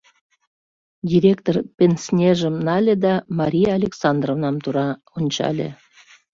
[1.11, 5.69] Директор пенснежым нале да Мария Александровнам тура ончале.